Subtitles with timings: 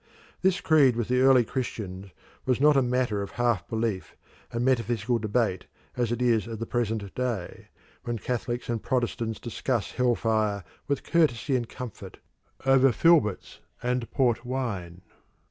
[0.41, 2.07] This creed with the early Christians
[2.47, 4.15] was not a matter of half belief
[4.51, 7.67] and metaphysical debate, as it is at the present day,
[8.03, 12.17] when Catholics and Protestants discuss hell fire with courtesy and comfort
[12.65, 15.03] over filberts and port wine.